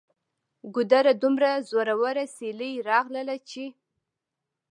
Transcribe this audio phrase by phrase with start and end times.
[0.73, 1.13] ګودره!
[1.21, 3.65] دومره زوروره سیلۍ راغلله چې